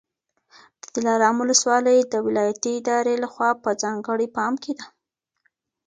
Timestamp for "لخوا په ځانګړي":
3.23-4.27